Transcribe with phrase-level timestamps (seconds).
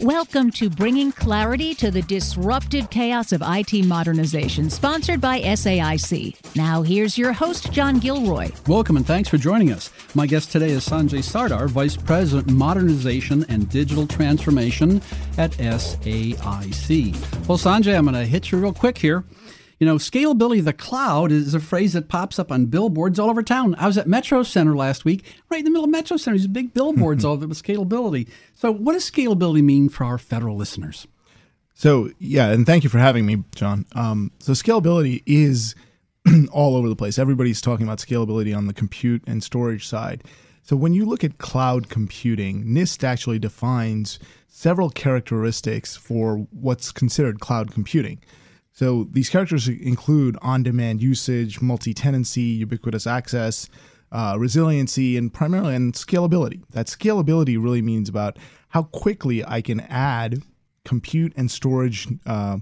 [0.00, 6.54] Welcome to Bringing Clarity to the Disruptive Chaos of IT Modernization, sponsored by SAIC.
[6.54, 8.50] Now, here's your host, John Gilroy.
[8.66, 9.90] Welcome and thanks for joining us.
[10.14, 15.00] My guest today is Sanjay Sardar, Vice President, Modernization and Digital Transformation
[15.38, 17.48] at SAIC.
[17.48, 19.24] Well, Sanjay, I'm going to hit you real quick here.
[19.78, 23.28] You know, scalability of the cloud is a phrase that pops up on billboards all
[23.28, 23.74] over town.
[23.78, 26.46] I was at Metro Center last week, right in the middle of Metro Center, these
[26.46, 28.26] big billboards all over with scalability.
[28.54, 31.06] So, what does scalability mean for our federal listeners?
[31.74, 33.84] So, yeah, and thank you for having me, John.
[33.92, 35.74] Um, so, scalability is
[36.50, 37.18] all over the place.
[37.18, 40.24] Everybody's talking about scalability on the compute and storage side.
[40.62, 44.18] So, when you look at cloud computing, NIST actually defines
[44.48, 48.20] several characteristics for what's considered cloud computing.
[48.76, 53.70] So these characters include on-demand usage, multi-tenancy, ubiquitous access,
[54.12, 56.60] uh, resiliency, and primarily and scalability.
[56.72, 60.42] That scalability really means about how quickly I can add
[60.84, 62.58] compute and storage uh,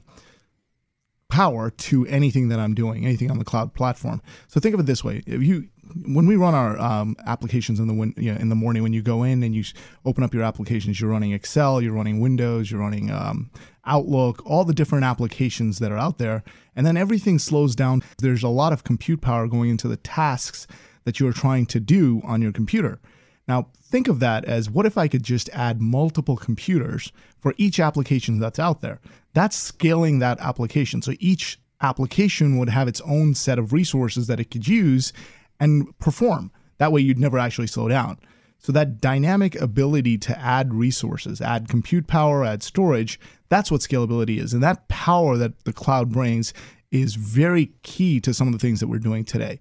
[1.28, 4.22] power to anything that I'm doing, anything on the cloud platform.
[4.48, 5.68] So think of it this way: if you
[6.06, 9.02] when we run our um, applications in the you know, in the morning, when you
[9.02, 9.64] go in and you
[10.04, 13.50] open up your applications, you're running Excel, you're running Windows, you're running um,
[13.86, 16.42] Outlook, all the different applications that are out there,
[16.74, 18.02] and then everything slows down.
[18.18, 20.66] There's a lot of compute power going into the tasks
[21.04, 22.98] that you are trying to do on your computer.
[23.46, 27.78] Now, think of that as what if I could just add multiple computers for each
[27.78, 29.00] application that's out there?
[29.34, 31.02] That's scaling that application.
[31.02, 35.12] So each application would have its own set of resources that it could use
[35.60, 36.50] and perform.
[36.78, 38.18] That way, you'd never actually slow down.
[38.58, 43.20] So, that dynamic ability to add resources, add compute power, add storage,
[43.50, 44.54] that's what scalability is.
[44.54, 46.54] And that power that the cloud brings
[46.90, 49.60] is very key to some of the things that we're doing today.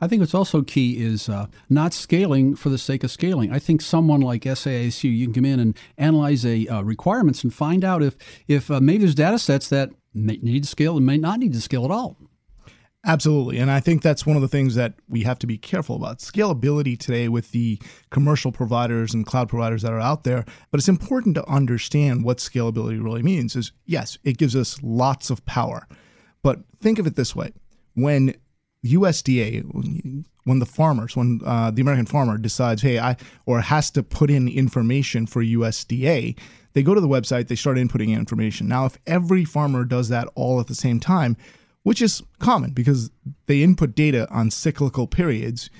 [0.00, 3.52] I think what's also key is uh, not scaling for the sake of scaling.
[3.52, 7.52] I think someone like SAIC, you can come in and analyze a uh, requirements and
[7.52, 8.16] find out if
[8.48, 11.52] if uh, maybe there's data sets that may need to scale and may not need
[11.52, 12.16] to scale at all.
[13.06, 13.58] Absolutely.
[13.58, 16.18] And I think that's one of the things that we have to be careful about.
[16.18, 17.80] Scalability today with the
[18.10, 22.38] commercial providers and cloud providers that are out there, but it's important to understand what
[22.38, 25.86] scalability really means is yes, it gives us lots of power.
[26.42, 27.52] But think of it this way.
[27.94, 28.34] When
[28.84, 34.02] USDA, when the farmers, when uh, the American farmer decides, hey, I, or has to
[34.02, 36.38] put in information for USDA,
[36.72, 38.68] they go to the website, they start inputting information.
[38.68, 41.36] Now, if every farmer does that all at the same time,
[41.82, 43.10] which is common because
[43.46, 45.70] they input data on cyclical periods.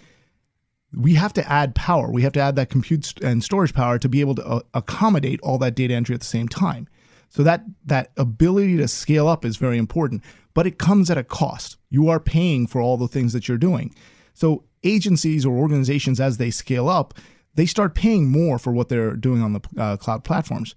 [0.93, 2.11] We have to add power.
[2.11, 5.41] We have to add that compute and storage power to be able to uh, accommodate
[5.43, 6.89] all that data entry at the same time.
[7.29, 11.23] So that that ability to scale up is very important, but it comes at a
[11.23, 11.77] cost.
[11.91, 13.95] You are paying for all the things that you're doing.
[14.33, 17.15] So agencies or organizations as they scale up,
[17.55, 20.75] they start paying more for what they're doing on the uh, cloud platforms.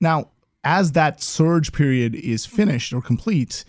[0.00, 0.30] Now,
[0.64, 3.64] as that surge period is finished or complete,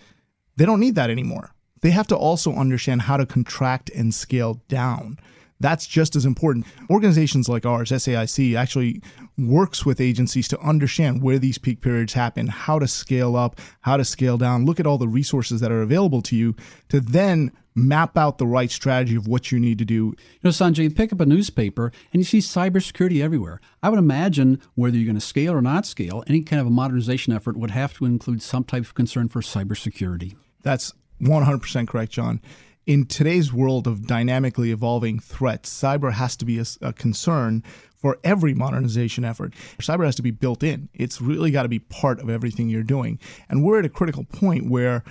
[0.56, 1.54] they don't need that anymore.
[1.82, 5.18] They have to also understand how to contract and scale down.
[5.62, 6.66] That's just as important.
[6.90, 9.00] Organizations like ours, SAIC, actually
[9.38, 13.96] works with agencies to understand where these peak periods happen, how to scale up, how
[13.96, 16.54] to scale down, look at all the resources that are available to you
[16.88, 19.94] to then map out the right strategy of what you need to do.
[19.94, 20.14] You
[20.44, 23.60] know, Sanjay, you pick up a newspaper and you see cybersecurity everywhere.
[23.82, 26.70] I would imagine whether you're going to scale or not scale, any kind of a
[26.70, 30.36] modernization effort would have to include some type of concern for cybersecurity.
[30.62, 30.92] That's
[31.22, 32.40] 100% correct, John.
[32.84, 37.62] In today's world of dynamically evolving threats, cyber has to be a, a concern
[37.96, 39.54] for every modernization effort.
[39.78, 40.88] Cyber has to be built in.
[40.92, 43.20] It's really got to be part of everything you're doing.
[43.48, 45.04] And we're at a critical point where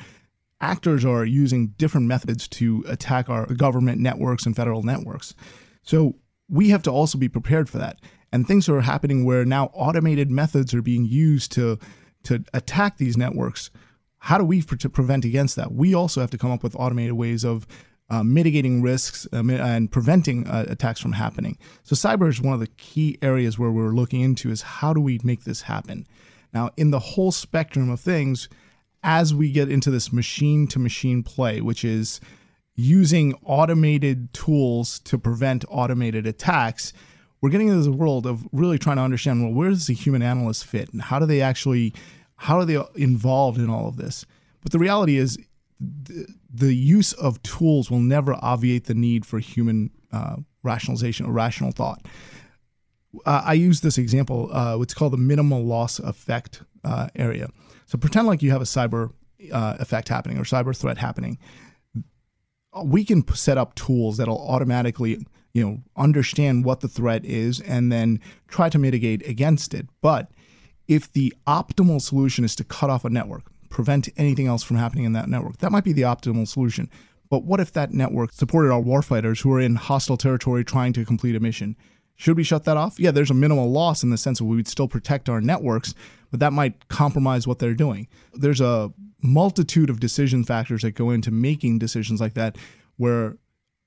[0.59, 5.33] actors are using different methods to attack our government networks and federal networks.
[5.83, 6.15] So
[6.49, 7.99] we have to also be prepared for that.
[8.33, 11.79] And things are happening where now automated methods are being used to
[12.23, 13.71] to attack these networks
[14.23, 15.73] how do we pre- prevent against that?
[15.73, 17.65] We also have to come up with automated ways of
[18.11, 21.57] uh, mitigating risks um, and preventing uh, attacks from happening.
[21.83, 25.01] So cyber is one of the key areas where we're looking into is how do
[25.01, 26.05] we make this happen?
[26.53, 28.47] Now, in the whole spectrum of things,
[29.01, 32.21] as we get into this machine to machine play, which is
[32.75, 36.93] using automated tools to prevent automated attacks,
[37.41, 40.21] we're getting into the world of really trying to understand well, where does the human
[40.21, 41.95] analyst fit and how do they actually
[42.41, 44.25] how are they involved in all of this?
[44.63, 45.37] But the reality is,
[45.79, 51.33] the, the use of tools will never obviate the need for human uh, rationalization or
[51.33, 52.03] rational thought.
[53.27, 57.47] Uh, I use this example, uh, what's called the minimal loss effect uh, area.
[57.85, 59.11] So pretend like you have a cyber
[59.51, 61.37] uh, effect happening or cyber threat happening.
[62.83, 65.23] We can set up tools that'll automatically
[65.53, 69.85] you know, understand what the threat is and then try to mitigate against it.
[70.01, 70.31] But
[70.91, 75.05] if the optimal solution is to cut off a network, prevent anything else from happening
[75.05, 76.89] in that network, that might be the optimal solution.
[77.29, 81.05] But what if that network supported our warfighters who are in hostile territory trying to
[81.05, 81.77] complete a mission?
[82.17, 82.99] Should we shut that off?
[82.99, 85.95] Yeah, there's a minimal loss in the sense that we would still protect our networks,
[86.29, 88.09] but that might compromise what they're doing.
[88.33, 88.91] There's a
[89.21, 92.57] multitude of decision factors that go into making decisions like that
[92.97, 93.37] where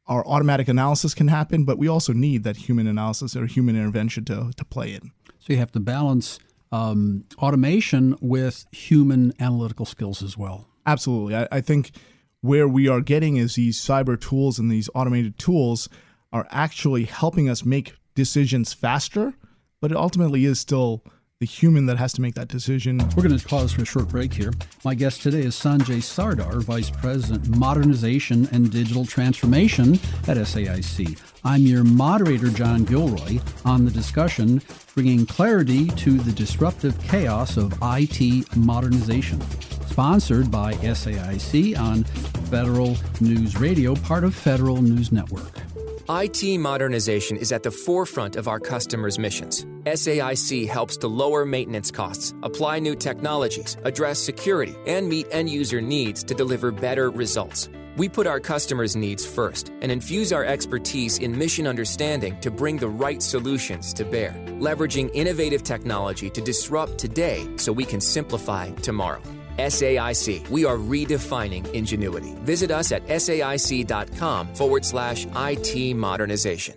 [0.07, 4.25] our automatic analysis can happen, but we also need that human analysis or human intervention
[4.25, 5.13] to, to play in.
[5.39, 6.39] So you have to balance
[6.75, 10.67] um, automation with human analytical skills as well.
[10.87, 11.37] Absolutely.
[11.37, 11.93] I, I think
[12.41, 15.89] where we are getting is these cyber tools and these automated tools
[16.33, 19.35] are actually helping us make decisions faster,
[19.81, 21.05] but it ultimately is still
[21.39, 22.99] the human that has to make that decision.
[23.17, 24.53] We're going to pause for a short break here.
[24.85, 29.95] My guest today is Sanjay Sardar, Vice President, Modernization and Digital Transformation
[30.27, 31.34] at SAIC.
[31.47, 34.63] I'm your moderator, John Gilroy, on the discussion
[34.95, 39.43] bringing clarity to the disruptive chaos of IT modernization.
[39.87, 42.05] Sponsored by SAIC on
[42.51, 45.61] Federal News Radio, part of Federal News Network.
[46.09, 49.67] IT modernization is at the forefront of our customers' missions.
[49.85, 55.83] SAIC helps to lower maintenance costs, apply new technologies, address security, and meet end user
[55.83, 57.69] needs to deliver better results.
[57.97, 62.77] We put our customers' needs first and infuse our expertise in mission understanding to bring
[62.77, 68.71] the right solutions to bear, leveraging innovative technology to disrupt today so we can simplify
[68.83, 69.23] tomorrow.
[69.59, 72.35] SAIC, we are redefining ingenuity.
[72.43, 76.75] Visit us at saic.com forward slash IT modernization.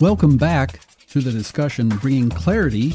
[0.00, 0.78] Welcome back
[1.10, 2.94] to the discussion Bringing Clarity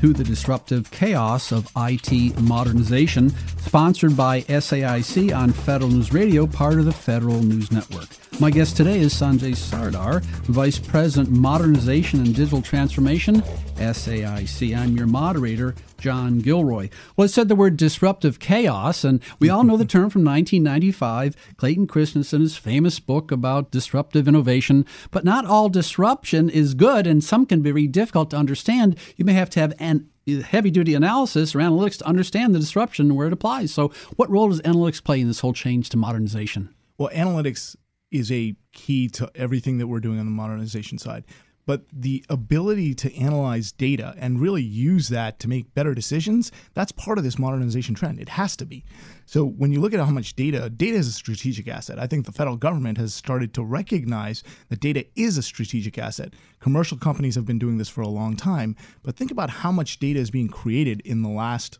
[0.00, 6.74] to the Disruptive Chaos of IT Modernization, sponsored by SAIC on Federal News Radio, part
[6.74, 8.08] of the Federal News Network.
[8.40, 13.42] My guest today is Sanjay Sardar, Vice President, Modernization and Digital Transformation,
[13.78, 14.76] SAIC.
[14.76, 16.88] I'm your moderator, John Gilroy.
[17.16, 21.36] Well, it said the word disruptive chaos, and we all know the term from 1995,
[21.56, 24.84] Clayton Christensen's famous book about disruptive innovation.
[25.10, 28.96] But not all disruption is good, and some can be very difficult to understand.
[29.16, 30.08] You may have to have an
[30.44, 33.72] heavy duty analysis or analytics to understand the disruption and where it applies.
[33.72, 36.74] So, what role does analytics play in this whole change to modernization?
[36.98, 37.76] Well, analytics
[38.10, 41.24] is a key to everything that we're doing on the modernization side.
[41.68, 46.92] But the ability to analyze data and really use that to make better decisions, that's
[46.92, 48.20] part of this modernization trend.
[48.20, 48.86] It has to be.
[49.26, 51.98] So when you look at how much data, data is a strategic asset.
[51.98, 56.32] I think the federal government has started to recognize that data is a strategic asset.
[56.58, 59.98] Commercial companies have been doing this for a long time, but think about how much
[59.98, 61.78] data is being created in the last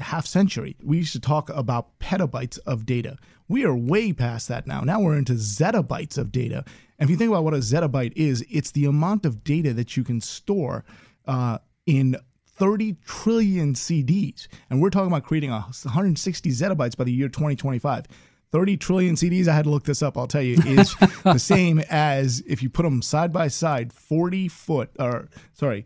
[0.00, 0.76] half century.
[0.82, 3.16] We used to talk about petabytes of data.
[3.48, 4.80] We are way past that now.
[4.80, 6.64] Now we're into zettabytes of data.
[6.98, 9.96] And if you think about what a zettabyte is, it's the amount of data that
[9.96, 10.84] you can store
[11.26, 12.16] uh, in
[12.60, 14.46] 30 trillion CDs.
[14.68, 18.06] And we're talking about creating 160 zettabytes by the year 2025.
[18.52, 20.94] 30 trillion CDs, I had to look this up, I'll tell you, is
[21.24, 25.84] the same as if you put them side by side, 40 foot, or sorry,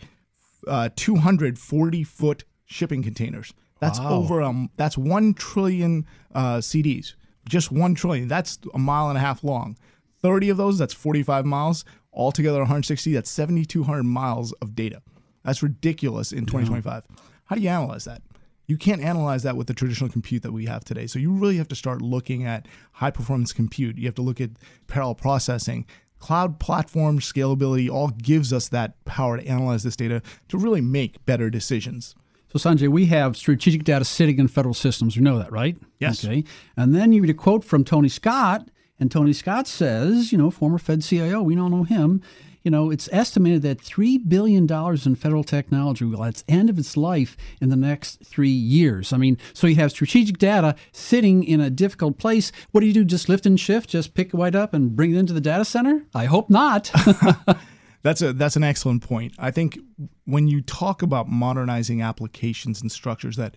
[0.66, 3.52] uh, 240 foot shipping containers.
[3.84, 4.14] That's wow.
[4.14, 7.14] over um that's 1 trillion uh, CDs.
[7.48, 8.28] Just 1 trillion.
[8.28, 9.76] That's a mile and a half long.
[10.22, 11.84] 30 of those, that's 45 miles.
[12.12, 15.02] Altogether 160, that's 7200 miles of data.
[15.44, 17.02] That's ridiculous in 2025.
[17.08, 17.16] Yeah.
[17.44, 18.22] How do you analyze that?
[18.66, 21.06] You can't analyze that with the traditional compute that we have today.
[21.06, 23.98] So you really have to start looking at high performance compute.
[23.98, 24.50] You have to look at
[24.86, 25.84] parallel processing.
[26.18, 31.22] Cloud platform scalability all gives us that power to analyze this data to really make
[31.26, 32.14] better decisions.
[32.56, 35.16] So, Sanjay, we have strategic data sitting in federal systems.
[35.16, 35.76] We know that, right?
[35.98, 36.24] Yes.
[36.24, 36.44] Okay.
[36.76, 38.68] And then you read a quote from Tony Scott,
[39.00, 42.22] and Tony Scott says, you know, former Fed CIO, we don't know him.
[42.62, 46.78] You know, it's estimated that $3 billion in federal technology will at the end of
[46.78, 49.12] its life in the next three years.
[49.12, 52.52] I mean, so you have strategic data sitting in a difficult place.
[52.70, 53.04] What do you do?
[53.04, 53.90] Just lift and shift?
[53.90, 56.04] Just pick it right up and bring it into the data center?
[56.14, 56.92] I hope not.
[58.04, 59.34] That's a that's an excellent point.
[59.38, 59.78] I think
[60.26, 63.56] when you talk about modernizing applications and structures that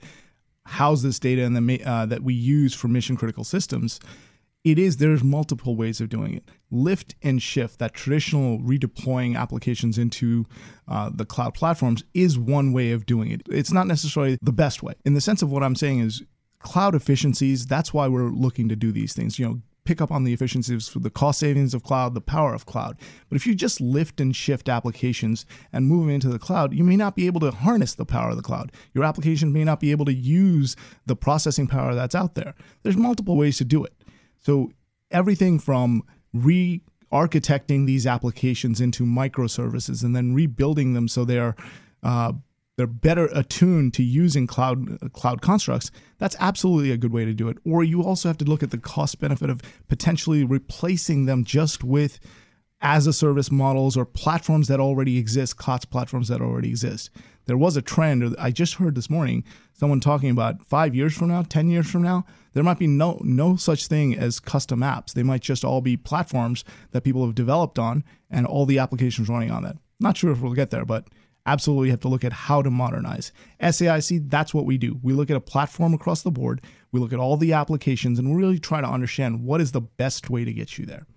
[0.65, 3.99] house this data and the, uh, that we use for mission critical systems,
[4.63, 6.43] it is there's multiple ways of doing it.
[6.71, 10.45] Lift and shift, that traditional redeploying applications into
[10.87, 13.41] uh, the cloud platforms, is one way of doing it.
[13.49, 14.93] It's not necessarily the best way.
[15.05, 16.23] In the sense of what I'm saying is
[16.59, 17.65] cloud efficiencies.
[17.67, 19.39] That's why we're looking to do these things.
[19.39, 22.65] You know, pick up on the efficiencies, the cost savings of cloud, the power of
[22.65, 22.97] cloud.
[23.29, 26.83] But if you just lift and shift applications and move them into the cloud, you
[26.83, 28.73] may not be able to harness the power of the cloud.
[28.93, 30.75] Your application may not be able to use
[31.05, 32.53] the processing power that's out there.
[32.83, 33.93] There's multiple ways to do it.
[34.35, 34.71] So
[35.09, 36.03] everything from
[36.33, 36.81] re
[37.13, 41.55] architecting these applications into microservices and then rebuilding them so they are
[42.03, 42.33] uh,
[42.77, 47.49] they're better attuned to using cloud cloud constructs, that's absolutely a good way to do
[47.49, 47.57] it.
[47.65, 51.83] Or you also have to look at the cost benefit of potentially replacing them just
[51.83, 52.19] with
[52.79, 57.09] as a service models or platforms that already exist, COTS platforms that already exist.
[57.45, 59.43] There was a trend, I just heard this morning
[59.73, 63.19] someone talking about five years from now, 10 years from now, there might be no,
[63.23, 65.13] no such thing as custom apps.
[65.13, 69.29] They might just all be platforms that people have developed on and all the applications
[69.29, 69.77] running on that.
[69.99, 71.07] Not sure if we'll get there, but
[71.47, 73.31] absolutely have to look at how to modernize.
[73.61, 74.99] SAIC, that's what we do.
[75.01, 76.61] We look at a platform across the board,
[76.91, 79.81] we look at all the applications, and we really try to understand what is the
[79.81, 81.07] best way to get you there.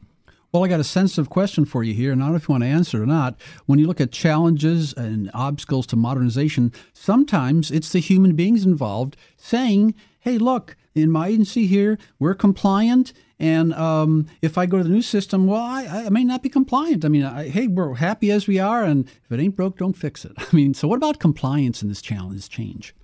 [0.53, 2.53] Well, I got a sensitive question for you here, and I don't know if you
[2.53, 3.41] want to answer or not.
[3.67, 9.17] When you look at challenges and obstacles to modernization, sometimes it's the human beings involved
[9.37, 13.13] saying, hey, look, in my agency here, we're compliant.
[13.39, 16.49] And um, if I go to the new system, well, I, I may not be
[16.49, 17.05] compliant.
[17.05, 19.97] I mean, I, hey, we're happy as we are, and if it ain't broke, don't
[19.97, 20.33] fix it.
[20.39, 22.95] I mean, so what about compliance in this challenge, this change?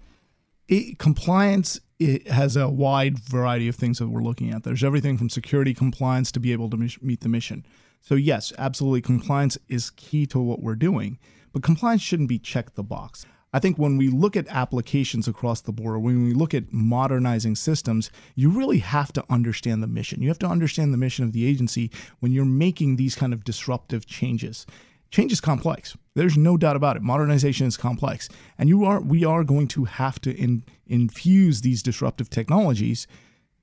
[0.68, 4.64] It, compliance it has a wide variety of things that we're looking at.
[4.64, 7.64] There's everything from security compliance to be able to meet the mission.
[8.02, 11.18] So yes, absolutely, compliance is key to what we're doing,
[11.52, 13.24] but compliance shouldn't be check the box.
[13.52, 17.56] I think when we look at applications across the board, when we look at modernizing
[17.56, 20.20] systems, you really have to understand the mission.
[20.20, 23.44] You have to understand the mission of the agency when you're making these kind of
[23.44, 24.66] disruptive changes.
[25.10, 25.96] Change is complex.
[26.14, 27.02] There's no doubt about it.
[27.02, 31.82] Modernization is complex, and you are we are going to have to in, infuse these
[31.82, 33.06] disruptive technologies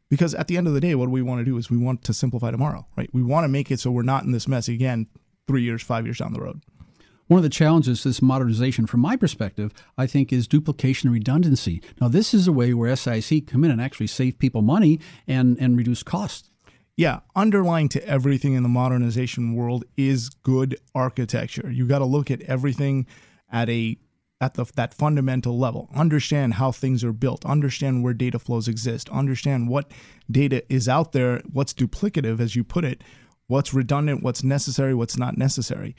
[0.10, 2.04] because at the end of the day, what we want to do is we want
[2.04, 3.10] to simplify tomorrow, right?
[3.13, 5.08] We want to make it so we're not in this mess again
[5.48, 6.62] three years, five years down the road.
[7.27, 11.13] One of the challenges to this modernization, from my perspective, I think is duplication and
[11.13, 11.82] redundancy.
[12.01, 15.58] Now, this is a way where SAIC come in and actually save people money and,
[15.60, 16.50] and reduce costs.
[16.98, 21.72] Yeah, underlying to everything in the modernization world is good architecture.
[21.72, 23.08] You got to look at everything
[23.51, 23.98] at a
[24.42, 25.89] at the, that fundamental level.
[25.96, 27.46] Understand how things are built.
[27.46, 29.08] Understand where data flows exist.
[29.10, 29.89] Understand what
[30.30, 33.03] data is out there, what's duplicative, as you put it,
[33.48, 35.96] what's redundant, what's necessary, what's not necessary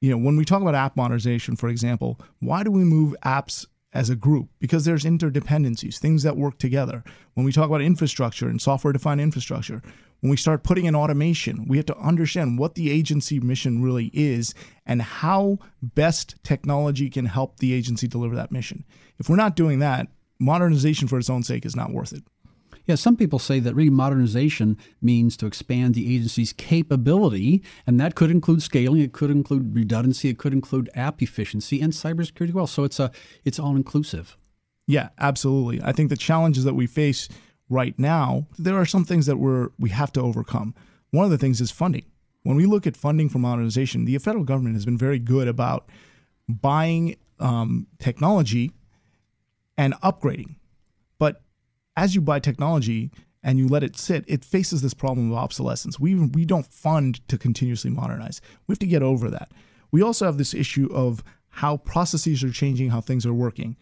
[0.00, 3.66] you know, when we talk about app modernization, for example, why do we move apps
[3.92, 4.48] as a group?
[4.60, 7.02] Because there's interdependencies, things that work together.
[7.34, 9.82] When we talk about infrastructure and software defined infrastructure,
[10.20, 14.10] when we start putting in automation, we have to understand what the agency mission really
[14.12, 14.54] is
[14.86, 18.84] and how best technology can help the agency deliver that mission.
[19.18, 20.08] If we're not doing that,
[20.40, 22.22] modernization for its own sake is not worth it.
[22.88, 28.30] Yeah, some people say that remodernization means to expand the agency's capability, and that could
[28.30, 32.66] include scaling, it could include redundancy, it could include app efficiency and cybersecurity well.
[32.66, 33.10] So it's a
[33.44, 34.38] it's all inclusive.
[34.86, 35.82] Yeah, absolutely.
[35.82, 37.28] I think the challenges that we face
[37.68, 40.74] right now, there are some things that we're we have to overcome.
[41.10, 42.06] One of the things is funding.
[42.42, 45.90] When we look at funding for modernization, the federal government has been very good about
[46.48, 48.72] buying um, technology
[49.76, 50.54] and upgrading.
[51.98, 53.10] As you buy technology
[53.42, 55.98] and you let it sit, it faces this problem of obsolescence.
[55.98, 58.40] We we don't fund to continuously modernize.
[58.68, 59.50] We have to get over that.
[59.90, 63.76] We also have this issue of how processes are changing, how things are working.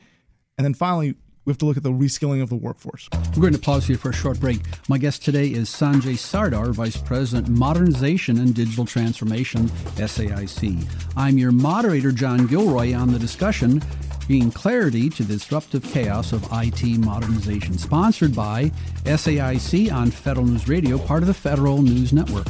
[0.57, 3.07] And then finally, we have to look at the reskilling of the workforce.
[3.35, 4.61] We're going to pause here for a short break.
[4.89, 10.89] My guest today is Sanjay Sardar, Vice President, Modernization and Digital Transformation, SAIC.
[11.19, 13.83] I'm your moderator, John Gilroy, on the discussion
[14.27, 17.79] bringing clarity to the disruptive chaos of IT modernization.
[17.79, 18.71] Sponsored by
[19.05, 22.47] SAIC on Federal News Radio, part of the Federal News Network.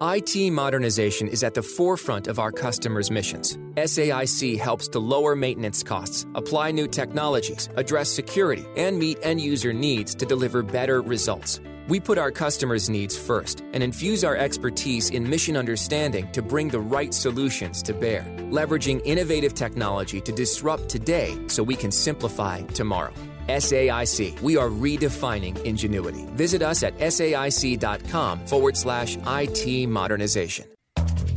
[0.00, 3.58] IT modernization is at the forefront of our customers' missions.
[3.76, 9.72] SAIC helps to lower maintenance costs, apply new technologies, address security, and meet end user
[9.72, 11.60] needs to deliver better results.
[11.88, 16.68] We put our customers' needs first and infuse our expertise in mission understanding to bring
[16.68, 22.60] the right solutions to bear, leveraging innovative technology to disrupt today so we can simplify
[22.74, 23.14] tomorrow.
[23.48, 26.26] SAIC, we are redefining ingenuity.
[26.32, 30.66] Visit us at saic.com forward slash IT modernization.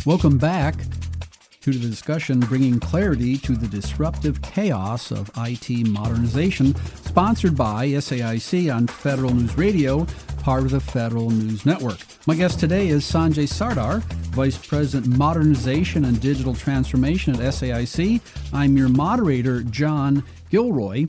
[0.05, 0.75] Welcome back
[1.61, 8.75] to the discussion bringing clarity to the disruptive chaos of IT modernization, sponsored by SAIC
[8.75, 10.07] on Federal News Radio
[10.41, 11.99] part of the Federal News Network.
[12.25, 13.99] My guest today is Sanjay Sardar,
[14.31, 18.19] Vice President Modernization and Digital Transformation at SAIC.
[18.51, 21.05] I'm your moderator, John Gilroy.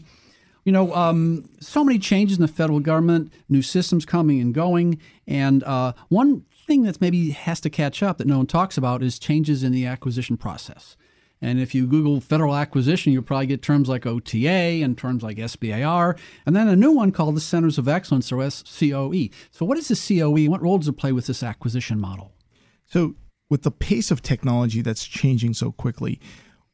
[0.65, 5.01] You know, um, so many changes in the federal government, new systems coming and going,
[5.27, 9.03] and uh, one thing that maybe has to catch up that no one talks about
[9.03, 10.97] is changes in the acquisition process.
[11.43, 15.39] And if you Google federal acquisition, you'll probably get terms like OTA and terms like
[15.39, 19.33] SBIR, and then a new one called the Centers of Excellence or SCOE.
[19.51, 20.49] So, what is the COE?
[20.49, 22.33] What role does it play with this acquisition model?
[22.87, 23.17] So,
[23.51, 26.21] with the pace of technology that's changing so quickly,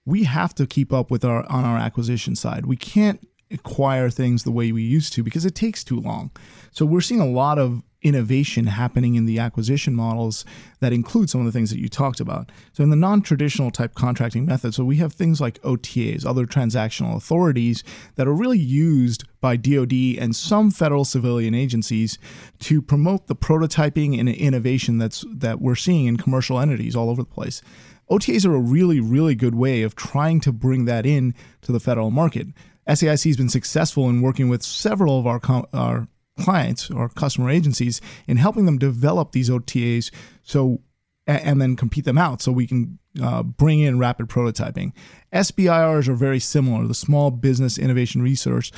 [0.05, 2.67] we have to keep up with our on our acquisition side.
[2.67, 6.31] We can't acquire things the way we used to because it takes too long.
[6.71, 10.45] So we're seeing a lot of innovation happening in the acquisition models
[10.81, 12.51] that include some of the things that you talked about.
[12.73, 17.17] So in the non-traditional type contracting method, so we have things like OTAs, other transactional
[17.17, 17.83] authorities
[18.15, 22.19] that are really used by DoD and some federal civilian agencies
[22.61, 27.23] to promote the prototyping and innovation that's that we're seeing in commercial entities all over
[27.23, 27.63] the place.
[28.11, 31.81] OTAs are a really, really good way of trying to bring that in to the
[31.81, 32.47] federal market.
[32.89, 37.51] SAIC has been successful in working with several of our, com- our clients or customer
[37.51, 40.11] agencies in helping them develop these OTAs
[40.43, 40.81] so
[41.27, 44.93] and then compete them out so we can uh, bring in rapid prototyping.
[45.35, 48.73] SBIRs are very similar, the Small Business Innovation Resource.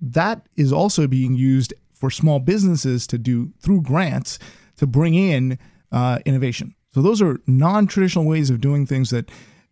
[0.00, 4.38] That is also being used for small businesses to do through grants
[4.78, 5.58] to bring in
[5.92, 6.74] uh, innovation.
[6.94, 9.30] So those are non-traditional ways of doing things that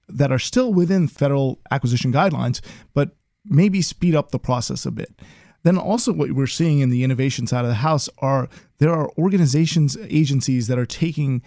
[0.09, 2.61] that are still within federal acquisition guidelines,
[2.95, 5.21] but maybe speed up the process a bit.
[5.63, 8.49] Then also what we're seeing in the innovation side of the house are
[8.79, 11.43] there are organizations, agencies that are taking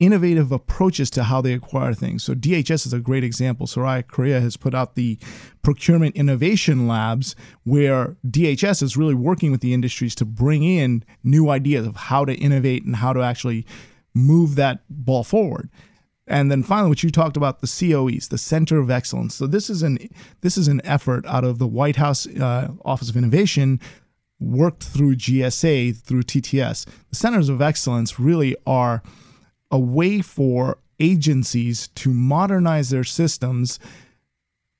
[0.00, 2.24] innovative approaches to how they acquire things.
[2.24, 3.66] So DHS is a great example.
[3.66, 5.18] Soraya Correa has put out the
[5.62, 11.48] procurement innovation labs where DHS is really working with the industries to bring in new
[11.48, 13.66] ideas of how to innovate and how to actually
[14.14, 15.70] move that ball forward.
[16.26, 19.34] And then finally, what you talked about the COEs, the Center of Excellence.
[19.34, 19.98] So this is an
[20.40, 23.78] this is an effort out of the White House uh, Office of Innovation,
[24.40, 26.86] worked through GSA through TTS.
[27.10, 29.02] The Centers of Excellence really are
[29.70, 33.78] a way for agencies to modernize their systems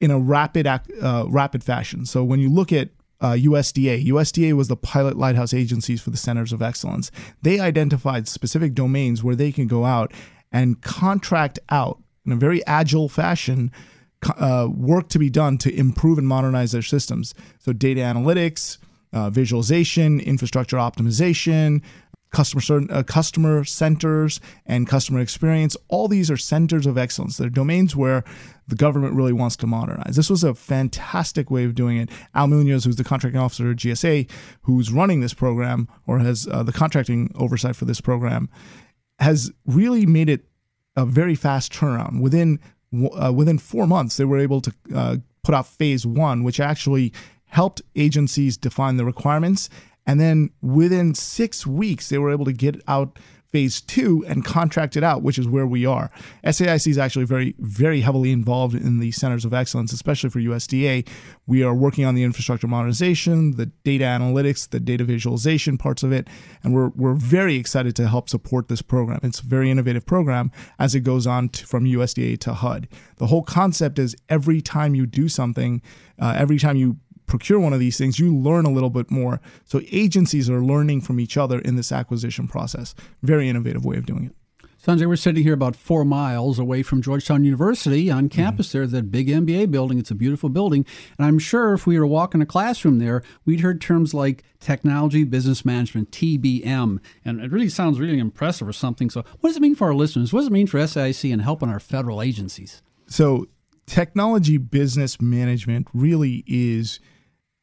[0.01, 2.07] in a rapid uh, rapid fashion.
[2.07, 2.89] So when you look at
[3.21, 4.05] uh, USDA.
[4.07, 7.11] USDA was the pilot lighthouse agencies for the centers of excellence.
[7.41, 10.13] They identified specific domains where they can go out
[10.55, 13.73] and contract out in a very agile fashion
[14.39, 17.35] uh, work to be done to improve and modernize their systems.
[17.59, 18.79] So, data analytics,
[19.13, 21.83] uh, visualization, infrastructure optimization,
[22.31, 25.77] customer uh, customer centers, and customer experience.
[25.89, 27.37] All these are centers of excellence.
[27.37, 28.25] They're domains where
[28.69, 30.17] the government really wants to modernize.
[30.17, 32.11] This was a fantastic way of doing it.
[32.35, 34.31] Al Munoz, who's the contracting officer at GSA,
[34.63, 38.49] who's running this program or has uh, the contracting oversight for this program,
[39.19, 40.45] has really made it
[40.97, 42.21] a very fast turnaround.
[42.21, 42.61] Within
[43.17, 47.13] uh, within four months, they were able to uh, put out phase one, which actually
[47.47, 49.69] helped agencies define the requirements.
[50.07, 53.19] And then within six weeks, they were able to get out
[53.55, 56.11] phase two and contract it out, which is where we are.
[56.45, 61.07] SAIC is actually very, very heavily involved in the centers of excellence, especially for USDA.
[61.47, 66.11] We are working on the infrastructure modernization, the data analytics, the data visualization parts of
[66.11, 66.27] it,
[66.65, 69.21] and we're, we're very excited to help support this program.
[69.23, 72.89] It's a very innovative program as it goes on to, from USDA to HUD.
[73.19, 75.81] The whole concept is every time you do something,
[76.21, 76.97] uh, every time you
[77.39, 79.41] procure one of these things, you learn a little bit more.
[79.65, 82.95] So agencies are learning from each other in this acquisition process.
[83.23, 84.37] Very innovative way of doing it.
[84.81, 88.41] Sanjay, we're sitting here about four miles away from Georgetown University on mm-hmm.
[88.41, 88.79] campus mm-hmm.
[88.79, 89.99] there, that big MBA building.
[89.99, 90.87] It's a beautiful building.
[91.19, 95.25] And I'm sure if we were walking a classroom there, we'd heard terms like technology
[95.25, 97.01] business management, TBM.
[97.25, 99.11] And it really sounds really impressive or something.
[99.11, 100.33] So, what does it mean for our listeners?
[100.33, 102.83] What does it mean for SAIC and helping our federal agencies?
[103.07, 103.49] So,
[103.87, 107.01] technology business management really is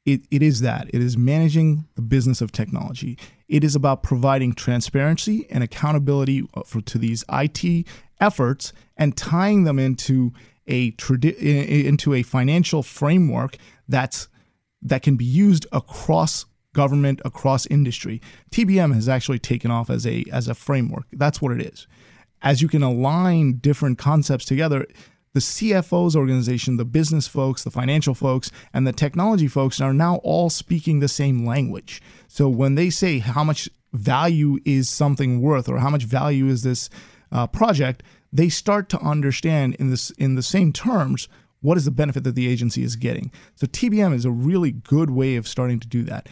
[0.05, 0.87] it, it is that.
[0.93, 3.17] It is managing the business of technology.
[3.47, 7.87] It is about providing transparency and accountability uh, for, to these IT
[8.19, 10.33] efforts and tying them into
[10.67, 11.37] a tradi-
[11.85, 14.27] into a financial framework that's
[14.81, 18.21] that can be used across government, across industry.
[18.51, 21.05] TBM has actually taken off as a as a framework.
[21.13, 21.87] That's what it is.
[22.41, 24.87] As you can align different concepts together,
[25.33, 30.15] the CFO's organization, the business folks, the financial folks, and the technology folks are now
[30.17, 32.01] all speaking the same language.
[32.27, 36.63] So when they say how much value is something worth or how much value is
[36.63, 36.89] this
[37.31, 41.27] uh, project, they start to understand in this in the same terms
[41.61, 43.31] what is the benefit that the agency is getting.
[43.55, 46.27] So TBM is a really good way of starting to do that.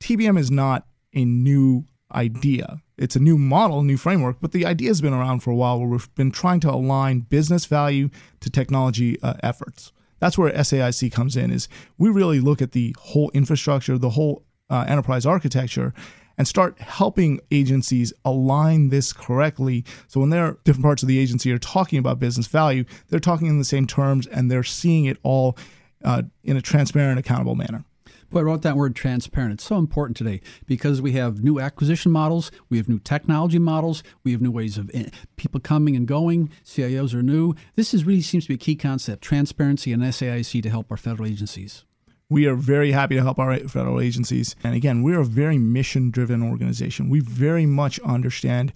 [0.00, 2.82] TBM is not a new idea.
[2.98, 5.78] It's a new model, new framework, but the idea has been around for a while
[5.78, 8.08] where we've been trying to align business value
[8.40, 9.92] to technology uh, efforts.
[10.18, 14.44] That's where SAIC comes in is we really look at the whole infrastructure, the whole
[14.70, 15.92] uh, enterprise architecture
[16.38, 19.84] and start helping agencies align this correctly.
[20.08, 23.46] So when they're different parts of the agency are talking about business value, they're talking
[23.46, 25.56] in the same terms and they're seeing it all
[26.04, 27.84] uh, in a transparent, accountable manner.
[28.30, 29.54] Boy, I wrote that word transparent.
[29.54, 34.02] It's so important today because we have new acquisition models, we have new technology models,
[34.24, 36.50] we have new ways of eh, people coming and going.
[36.64, 37.54] CIOs are new.
[37.76, 40.96] This is really seems to be a key concept: transparency and SAIC to help our
[40.96, 41.84] federal agencies.
[42.28, 44.56] We are very happy to help our federal agencies.
[44.64, 47.08] And again, we're a very mission driven organization.
[47.08, 48.72] We very much understand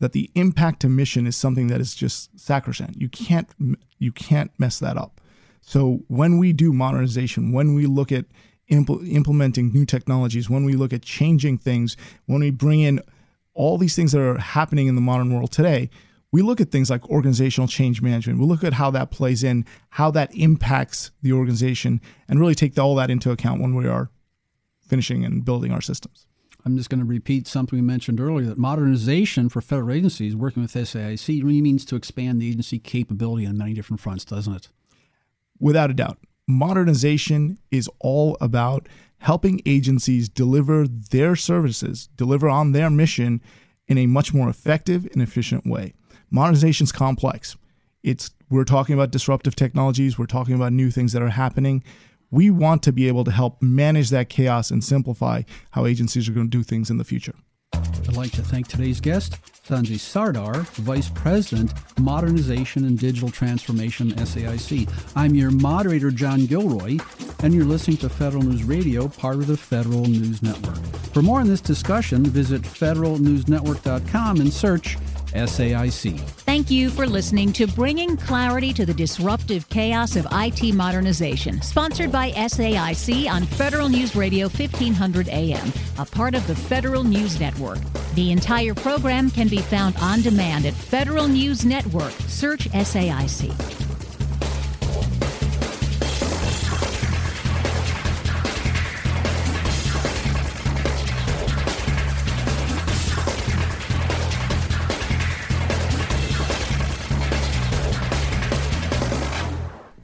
[0.00, 2.96] that the impact to mission is something that is just sacrosanct.
[2.96, 3.48] You can't
[3.98, 5.20] you can't mess that up.
[5.60, 8.24] So when we do modernization, when we look at
[8.70, 13.00] impl- implementing new technologies, when we look at changing things, when we bring in
[13.54, 15.90] all these things that are happening in the modern world today,
[16.30, 18.38] we look at things like organizational change management.
[18.38, 22.78] We look at how that plays in, how that impacts the organization, and really take
[22.78, 24.10] all that into account when we are
[24.86, 26.26] finishing and building our systems.
[26.64, 30.62] I'm just going to repeat something we mentioned earlier that modernization for federal agencies working
[30.62, 34.68] with SAIC really means to expand the agency capability on many different fronts, doesn't it?
[35.60, 36.18] without a doubt.
[36.48, 43.42] Modernization is all about helping agencies deliver their services, deliver on their mission
[43.86, 45.92] in a much more effective and efficient way.
[46.30, 47.56] Modernization is complex.
[48.02, 51.84] It's we're talking about disruptive technologies, we're talking about new things that are happening.
[52.30, 56.32] We want to be able to help manage that chaos and simplify how agencies are
[56.32, 57.34] going to do things in the future.
[57.72, 64.88] I'd like to thank today's guest, Sanjay Sardar, Vice President, Modernization and Digital Transformation, SAIC.
[65.14, 66.98] I'm your moderator, John Gilroy,
[67.42, 70.78] and you're listening to Federal News Radio, part of the Federal News Network.
[71.12, 74.96] For more on this discussion, visit federalnewsnetwork.com and search
[75.32, 76.18] SAIC.
[76.20, 82.12] Thank you for listening to Bringing Clarity to the Disruptive Chaos of IT Modernization, sponsored
[82.12, 87.78] by SAIC on Federal News Radio 1500 AM, a part of the Federal News Network.
[88.14, 92.12] The entire program can be found on demand at Federal News Network.
[92.26, 93.87] Search SAIC.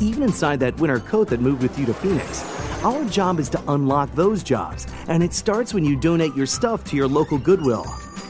[0.00, 2.44] even inside that winter coat that moved with you to Phoenix.
[2.84, 6.84] Our job is to unlock those jobs, and it starts when you donate your stuff
[6.84, 7.84] to your local Goodwill.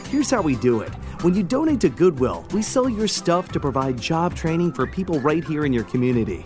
[0.08, 0.92] Here's how we do it.
[1.22, 5.18] When you donate to Goodwill, we sell your stuff to provide job training for people
[5.20, 6.44] right here in your community.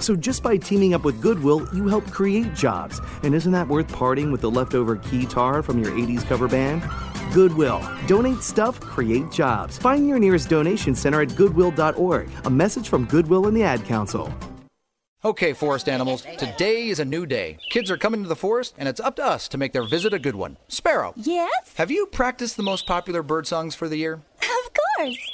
[0.00, 3.00] So just by teaming up with Goodwill, you help create jobs.
[3.22, 6.82] And isn't that worth parting with the leftover keytar from your 80s cover band?
[7.32, 7.82] Goodwill.
[8.06, 9.78] Donate stuff, create jobs.
[9.78, 12.28] Find your nearest donation center at goodwill.org.
[12.44, 14.32] A message from Goodwill and the Ad Council.
[15.22, 17.58] Okay, forest animals, today is a new day.
[17.68, 20.14] Kids are coming to the forest, and it's up to us to make their visit
[20.14, 20.56] a good one.
[20.68, 21.12] Sparrow.
[21.14, 21.74] Yes?
[21.76, 24.14] Have you practiced the most popular bird songs for the year?
[24.14, 25.30] Of course.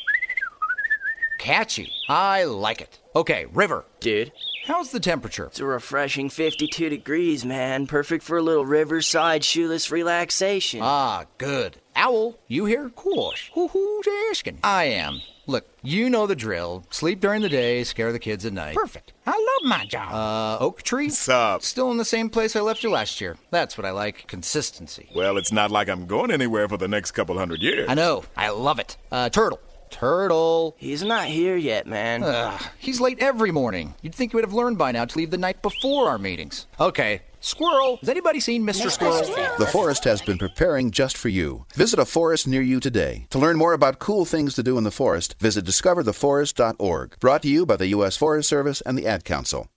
[1.39, 1.93] Catchy.
[2.09, 2.99] I like it.
[3.15, 3.85] Okay, River.
[4.01, 4.33] Dude.
[4.65, 5.45] How's the temperature?
[5.45, 7.87] It's a refreshing 52 degrees, man.
[7.87, 10.81] Perfect for a little riverside shoeless relaxation.
[10.83, 11.77] Ah, good.
[11.97, 12.91] Owl, you here?
[12.91, 13.51] Course.
[13.55, 14.59] Who's asking?
[14.63, 15.23] I am.
[15.47, 16.85] Look, you know the drill.
[16.91, 18.75] Sleep during the day, scare the kids at night.
[18.75, 19.13] Perfect.
[19.27, 20.13] I love my job.
[20.13, 21.09] Uh, Oak Tree?
[21.09, 21.63] Sup?
[21.63, 23.37] Still in the same place I left you last year.
[23.51, 24.27] That's what I like.
[24.27, 25.09] Consistency.
[25.15, 27.89] Well, it's not like I'm going anywhere for the next couple hundred years.
[27.89, 28.25] I know.
[28.37, 28.97] I love it.
[29.11, 29.61] Uh, Turtle.
[29.97, 30.77] Turtle.
[30.79, 32.23] He's not here yet, man.
[32.23, 33.95] Ugh, he's late every morning.
[34.03, 36.67] You'd think you would have learned by now to leave the night before our meetings.
[36.79, 37.23] Okay.
[37.41, 37.97] Squirrel.
[37.99, 38.91] Has anybody seen Mr.
[38.91, 39.23] Squirrel?
[39.59, 41.65] The forest has been preparing just for you.
[41.75, 43.27] Visit a forest near you today.
[43.31, 47.19] To learn more about cool things to do in the forest, visit discovertheforest.org.
[47.21, 48.17] Brought to you by the U.S.
[48.17, 49.69] Forest Service and the Ad Council.